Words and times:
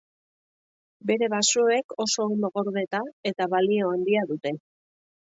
Bere 1.09 1.27
basoek 1.33 1.93
oso 2.05 2.25
ondo 2.31 2.49
gordeta 2.55 3.01
eta 3.33 3.47
balio 3.53 3.91
handia 3.97 4.23
dute. 4.33 4.55